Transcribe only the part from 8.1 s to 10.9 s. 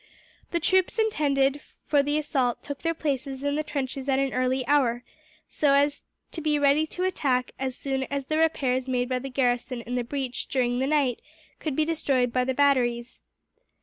the repairs made by the garrison in the breach during the